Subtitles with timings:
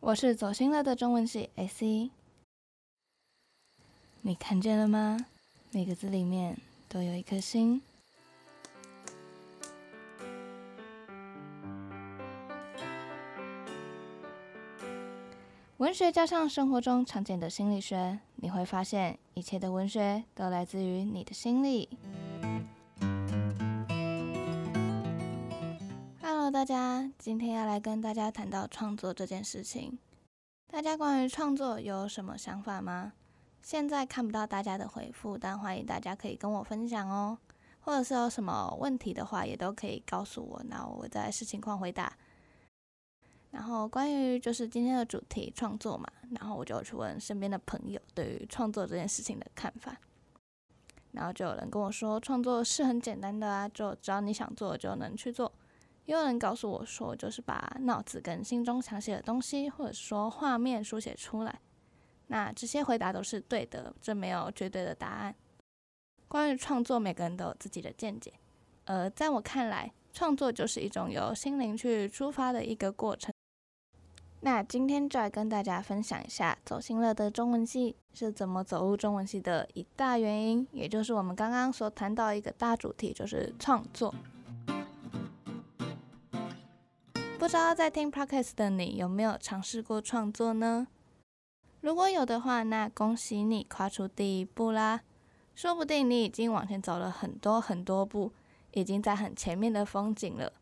[0.00, 2.10] 我是走心了的中文系 AC，
[4.22, 5.26] 你看见了吗？
[5.72, 6.56] 每个字里面
[6.88, 7.82] 都有一颗心。
[15.78, 21.88] 文学加上生活中常见的心理学，你会发现一切的文学都来自于你的心里。
[26.56, 29.98] 大家，今天要来跟大家谈到创作这件事情。
[30.68, 33.12] 大家关于创作有什么想法吗？
[33.60, 37.36] 现在看不到大家的回复，但欢迎大家可以跟我分享哦。
[37.80, 42.10] 或者是有什么问题的话，也都可以告诉我，那我再视情况回答。
[43.50, 49.94] 然后关于就是今天的主题创作嘛，然后我就去问身边的朋友对于创作这件事情的看法，
[51.12, 55.52] 然后就有人跟我说创作是很简单的啊，就只要你想做就能去做。
[56.06, 61.60] 也有人告诉我说，就是把脑子跟心中想写的东西，或者说画面书写出来。
[62.28, 65.34] 那这些回答都是对的，这没有绝对的答案。
[66.28, 68.32] 关于创作，每个人都有自己的见解，
[68.86, 73.32] 呃在我看来，创作就是一种由心灵去出发的一个过程。
[74.40, 84.14] 那今天就来跟大家分享一下走心了的中文系是怎么走入中文系的一大原因，也就是我们刚刚所谈到一个大主题，就是创作。
[87.46, 90.88] 不知道在听 podcast 的你有没有尝试过创作呢？
[91.80, 95.02] 如果有的话，那恭喜你跨出第一步啦！
[95.54, 98.32] 说不定你已经往前走了很多很多步，
[98.72, 100.54] 已经在很前面的风景了。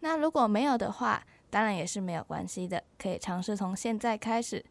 [0.00, 4.64] 那如果没有的话，当然也是没有关系的，可以尝试从现在开始，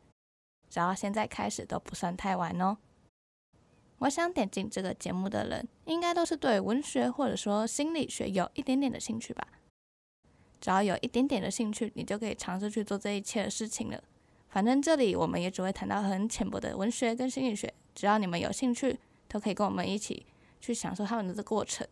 [0.68, 2.78] 只要现在开始都不算太晚哦。
[4.00, 9.48] 我想点进这个节目的人，应该都是对文学或者说心理学有一点点的兴趣吧。
[10.60, 14.02] 只要有一点点的兴趣，你就可以尝试去做这一切的事情了。
[14.50, 20.26] 反正这里我们也只会谈到很浅薄的文学跟心理学，只要你们有兴趣，都可以跟我们一起
[20.60, 21.86] 去享受他们的这过程。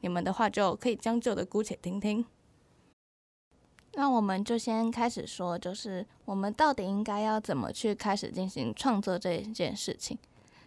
[0.00, 2.24] 你们的话就可以将就的姑且听听。
[3.94, 10.18] 那我们就先开始说，就是我们到底应该要怎么去开始进行创作这件事情。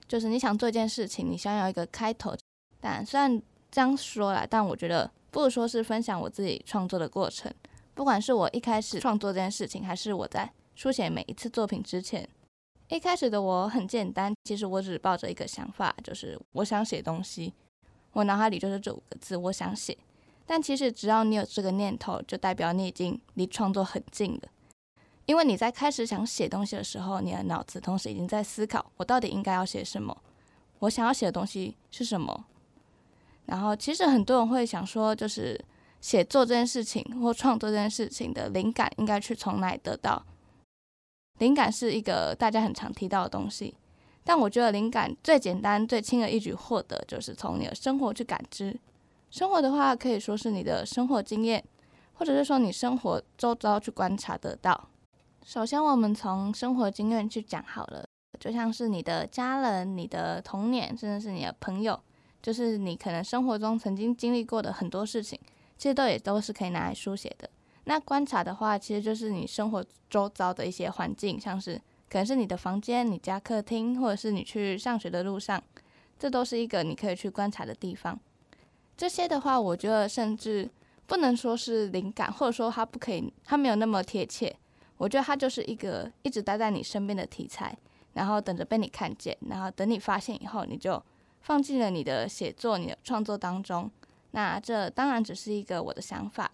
[0.08, 2.36] 就是你想做一件事情，你想要一个开头，
[2.80, 3.42] 但虽然
[3.72, 7.54] 这样说来，但我觉得不如说是分享我自己创作的过程。
[7.94, 12.26] 不管是我一开始创作这件事情，还是我在书写每一次作品之前，
[12.88, 17.54] 一开始的我很简单，其实我只抱着一个想法，就是我想写东西，
[18.14, 19.98] 我脑海里就是这五个字，我想写。
[20.46, 24.44] 但其实，只要你有这个念头，就代表你已经离创作很近了。
[25.26, 30.16] 因为你在开始想写东西的时候，你的脑子同时已经在思考：我到底应该要写什么？
[30.80, 32.46] 我想要写的东西是什么？
[33.46, 35.60] 然后，其实很多人会想说，就是
[36.02, 40.26] 写作这件事情或创作这件事情的灵感应该去从哪里得到？
[41.40, 43.76] 灵感是一个大家很常提到的东西，
[44.24, 48.80] 但我觉得灵感最简单、最轻而易举获得，就是从你的生活去感知。
[49.30, 51.64] 生活的话，可以说是你的生活经验，
[52.14, 54.90] 或者是说你生活周遭去观察得到。
[55.46, 58.06] 首先，我们从生活经验去讲好了，
[58.40, 62.02] 就像是你的家人、你的童年，甚至是你的朋友，
[62.46, 65.40] 就是你可能生活中曾经经历过的很多事情，
[65.80, 67.50] 其实都也都是可以拿来书写的。
[67.86, 71.74] 那观察的话，其实就是你生活周遭的一些环境，像是
[72.08, 75.60] 可能是你的房间、你家客厅，或者是你去上学的路上，
[76.20, 78.20] 这都是一个你可以去观察的地方。
[78.96, 80.70] 这些的话，我觉得甚至
[81.08, 84.56] 不能说是灵感，或者说它不可以，它没有那么贴切。
[84.98, 87.76] 我觉得它就是一个一直待在你身边的题材，
[88.14, 91.02] 然后等着被你看见，然后等你发现以后，你就
[91.46, 93.90] 放进了你的写作、你的创作当中。
[94.32, 96.52] 那这当然只是一个我的想法，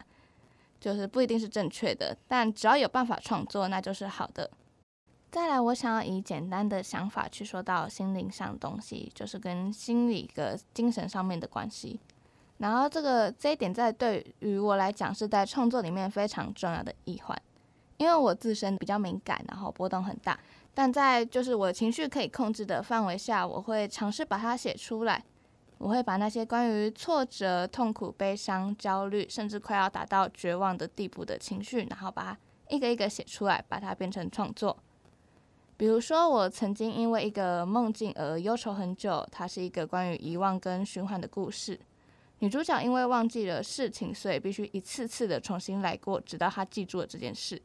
[0.81, 4.51] 就是不一定是正确的，但只要有办法创作，那就是好的。
[5.31, 11.97] 再来，我想要以简单的想法去说到心灵上的东西，就是跟心理跟精神上面的关系。
[12.57, 17.41] 然后这个这一点在对于我来讲是在创作里面非常重要的一环，
[17.95, 20.37] 因为我自身比较敏感，然后波动很大，
[20.73, 25.23] 但在就是我情绪可以控制的范围下，我会尝试把它写出来。
[25.77, 32.37] 我会把那些关于挫折、痛苦、悲伤、焦虑，甚至快要达到绝望的地步的情绪，然后把它
[32.69, 34.77] 一个一个写出来，把它变成创作。
[35.77, 41.79] 比如说，我曾经因为一个梦境而忧愁很久，它是一个关于遗忘跟循环的故事。
[42.37, 47.59] 女主角因为忘记了事情，所以必须一次次的重新来过，直到她记住了这件事，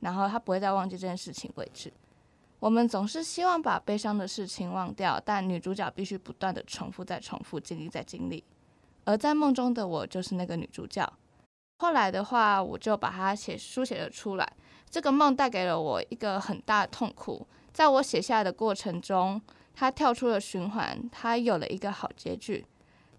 [0.00, 1.92] 然后她不会再忘记这件事情为止。
[2.62, 8.44] 我们总是希望把悲伤的事情忘掉，但女主角必须不断的重复再重复，经历再经历。
[9.02, 11.12] 而在梦中的我就是那个女主角。
[11.78, 14.48] 后来的话，我就把它写书写了出来。
[14.88, 17.44] 这个梦带给了我一个很大的痛苦。
[17.72, 19.42] 在我写下的过程中，
[19.74, 22.64] 它跳出了循环，它有了一个好结局。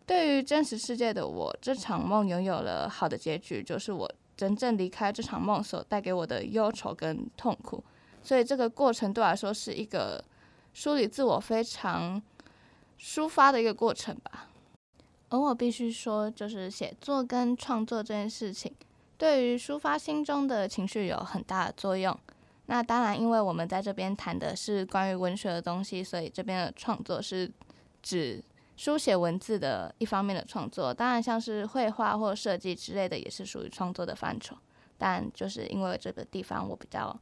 [0.05, 7.83] 对于真实世界的我，这场梦拥有了好的结局，就是我真正离开这场梦所带给我的忧愁跟痛苦。
[8.23, 10.23] 所以这个过程对我来说是一个
[10.73, 12.21] 梳理自我非常
[12.99, 14.47] 抒发的一个过程吧。
[15.29, 18.73] 而我必须说，就是写作跟创作这件事情，
[19.17, 22.17] 对于抒发心中的情绪有很大的作用。
[22.67, 27.51] 那当然，因为我们在这边谈的是关于文学的东西，所以这边的创作是
[28.01, 28.41] 指
[28.77, 30.93] 书写文字的一方面的创作。
[30.93, 34.55] 当然，像是绘画或设计之类的，也是属于创作的范畴。
[34.97, 37.19] 但就是因为这个地方我比较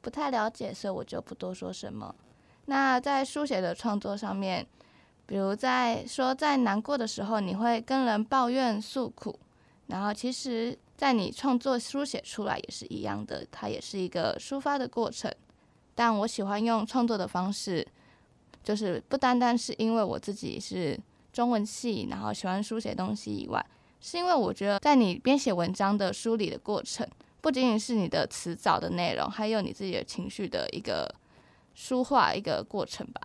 [0.00, 2.14] 不太了解，所以我就不多说什么。
[2.66, 4.66] 那在书写的创作上面。
[5.26, 9.38] 比如在说在难过的时候，你会跟人抱怨诉苦，
[9.86, 15.32] 然后其实，在你创作书写出来也是一样的，它也是一个抒发的过程。
[15.94, 17.86] 但我喜欢用创作的方式，
[18.64, 20.98] 就是不单单是因为我自己是
[21.32, 23.64] 中文系，然后喜欢书写东西以外，
[24.00, 27.06] 是因为我觉得在你编写文章的梳理的过程，
[27.40, 31.14] 不仅仅是你的词藻的内容，还有你自己的情绪的一个
[31.76, 33.20] 抒化一个过程吧。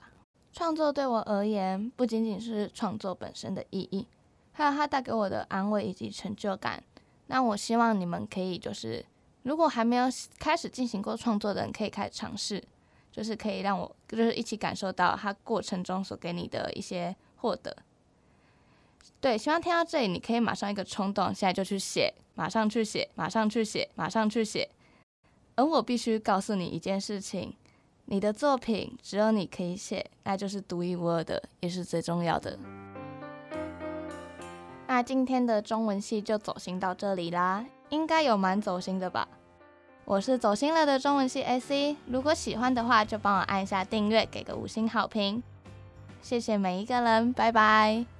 [0.54, 4.08] 创作对我而言，不仅仅是创作本身的意义，
[4.54, 6.82] 还有它带给我的安慰以及成就感。
[7.28, 9.06] 那我希望你们可以，就是
[9.44, 10.06] 如果还没有
[10.40, 12.64] 开始进行过创作的人，可以开始尝试，
[13.12, 17.76] 就是可以让我就是一起感受到它过程中所给你的一些获得。
[19.20, 24.70] 对，希望听到这里，你可以马上一个冲动，现在就去写，马上去写，马上去写，马上去写。
[25.56, 27.54] 而我必须告诉你一件事情。
[28.08, 32.60] 你的作品只有你可以写，那就是独一无二的，也是最重要的。
[34.88, 39.28] 那今天的中文系就走心到这里啦，应该有蛮走心的吧？
[40.06, 45.42] 我是走心了的中文系 AC，如果喜欢的话，就帮我按一下订阅，给个五星好评，
[46.22, 48.15] 谢谢每一个人，拜拜。